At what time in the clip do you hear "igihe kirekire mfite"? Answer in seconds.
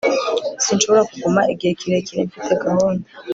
1.53-2.51